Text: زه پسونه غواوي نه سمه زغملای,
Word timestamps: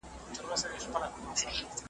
زه 0.35 0.41
پسونه 0.49 0.77
غواوي 0.91 1.19
نه 1.25 1.35
سمه 1.39 1.51
زغملای, 1.55 1.79